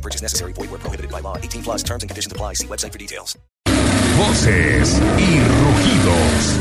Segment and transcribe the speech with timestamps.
[0.00, 0.52] No purchase necessary.
[0.54, 1.36] Void where prohibited by law.
[1.36, 2.54] 18 plus terms and conditions apply.
[2.54, 3.38] See website for details.
[4.16, 6.60] Voces y rugidos.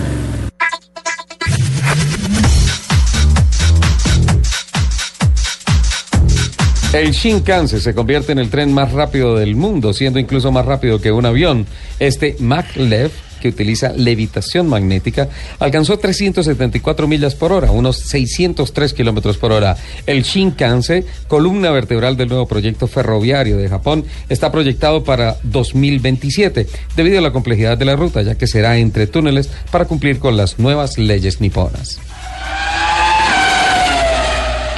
[6.91, 10.99] El Shinkansen se convierte en el tren más rápido del mundo, siendo incluso más rápido
[10.99, 11.67] que un avión.
[11.99, 15.29] Este maglev, que utiliza levitación magnética,
[15.59, 19.77] alcanzó 374 millas por hora, unos 603 kilómetros por hora.
[20.05, 27.19] El Shinkansen, columna vertebral del nuevo proyecto ferroviario de Japón, está proyectado para 2027, debido
[27.19, 30.59] a la complejidad de la ruta, ya que será entre túneles para cumplir con las
[30.59, 31.99] nuevas leyes niponas.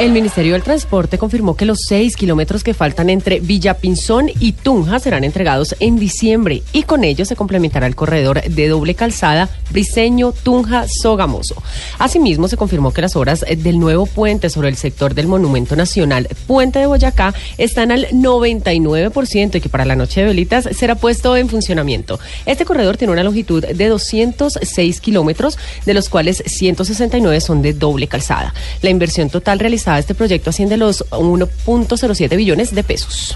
[0.02, 4.98] El Ministerio del Transporte confirmó que los seis kilómetros que faltan entre Villapinzón y Tunja
[4.98, 10.32] serán entregados en diciembre y con ello se complementará el corredor de doble calzada Briseño,
[10.32, 11.62] Tunja, Sogamoso.
[12.00, 16.28] Asimismo, se confirmó que las obras del nuevo puente sobre el sector del Monumento Nacional
[16.48, 21.38] Puente de Boyacá están al 99% y que para la noche de velitas será puesto
[21.38, 22.20] en funcionamiento.
[22.48, 28.08] Este corredor tiene una longitud de 206 kilómetros, de los cuales 169 son de doble
[28.08, 28.56] calzada.
[28.82, 33.36] La inversión total realizada este proyecto asciende los 1.07 billones de pesos.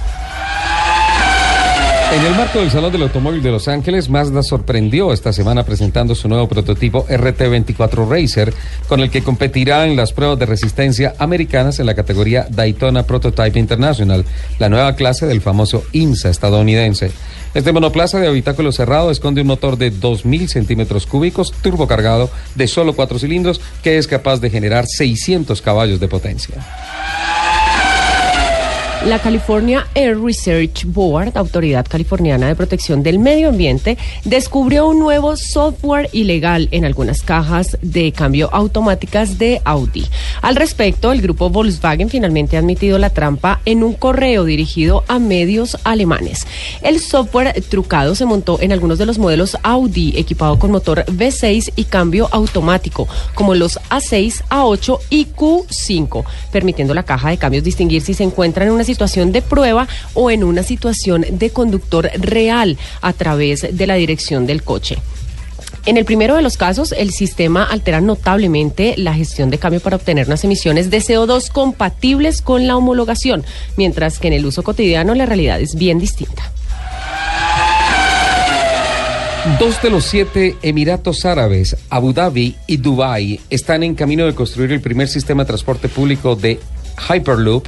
[2.13, 6.15] En el marco del Salón del Automóvil de Los Ángeles, Mazda sorprendió esta semana presentando
[6.15, 8.53] su nuevo prototipo RT24 Racer,
[8.87, 13.59] con el que competirá en las pruebas de resistencia americanas en la categoría Daytona Prototype
[13.59, 14.23] International,
[14.59, 17.11] la nueva clase del famoso IMSA estadounidense.
[17.55, 22.97] Este monoplaza de habitáculo cerrado esconde un motor de 2.000 centímetros cúbicos turbocargado de solo
[22.97, 26.57] cuatro cilindros que es capaz de generar 600 caballos de potencia.
[29.05, 35.37] La California Air Research Board, Autoridad Californiana de Protección del Medio Ambiente, descubrió un nuevo
[35.37, 40.07] software ilegal en algunas cajas de cambio automáticas de Audi.
[40.41, 45.19] Al respecto, el grupo Volkswagen finalmente ha admitido la trampa en un correo dirigido a
[45.19, 46.47] medios alemanes.
[46.81, 51.73] El software trucado se montó en algunos de los modelos Audi equipado con motor V6
[51.75, 57.63] y cambio automático, como los A6, A8 y Q5, permitiendo a la caja de cambios
[57.63, 62.09] distinguir si se encuentra en una situación de prueba o en una situación de conductor
[62.17, 64.97] real a través de la dirección del coche.
[65.85, 69.97] En el primero de los casos, el sistema altera notablemente la gestión de cambio para
[69.97, 73.43] obtener unas emisiones de CO2 compatibles con la homologación,
[73.77, 76.51] mientras que en el uso cotidiano la realidad es bien distinta.
[79.59, 84.71] Dos de los siete Emiratos Árabes, Abu Dhabi y Dubái, están en camino de construir
[84.71, 86.59] el primer sistema de transporte público de
[87.07, 87.67] Hyperloop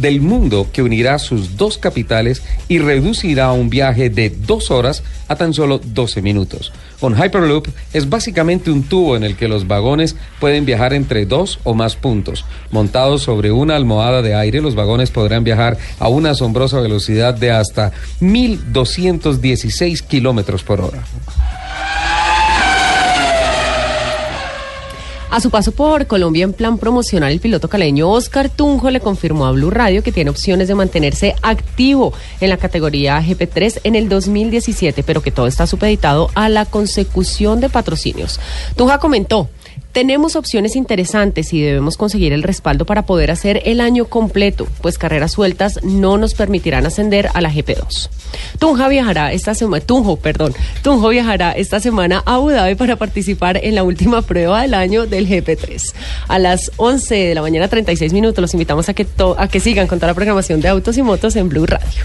[0.00, 5.36] del mundo que unirá sus dos capitales y reducirá un viaje de dos horas a
[5.36, 6.72] tan solo 12 minutos.
[7.00, 11.58] Un Hyperloop es básicamente un tubo en el que los vagones pueden viajar entre dos
[11.64, 12.44] o más puntos.
[12.70, 17.50] Montados sobre una almohada de aire, los vagones podrán viajar a una asombrosa velocidad de
[17.50, 21.04] hasta 1.216 kilómetros por hora.
[25.30, 29.44] A su paso por Colombia en plan promocional, el piloto caleño Oscar Tunjo le confirmó
[29.44, 34.08] a Blue Radio que tiene opciones de mantenerse activo en la categoría GP3 en el
[34.08, 38.40] 2017, pero que todo está supeditado a la consecución de patrocinios.
[38.74, 39.50] Tunja comentó.
[39.92, 44.98] Tenemos opciones interesantes y debemos conseguir el respaldo para poder hacer el año completo, pues
[44.98, 48.08] carreras sueltas no nos permitirán ascender a la GP2.
[48.58, 53.58] Tunja viajará esta semana, Tunjo, perdón, Tunjo viajará esta semana a Abu Dhabi para participar
[53.62, 55.94] en la última prueba del año del GP3.
[56.28, 59.06] A las 11 de la mañana 36 minutos los invitamos a que,
[59.36, 62.04] a que sigan con toda la programación de autos y motos en Blue Radio.